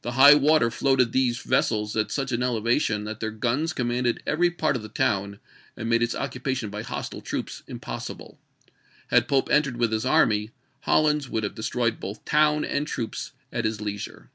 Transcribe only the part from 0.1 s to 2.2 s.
high water floated these vessels at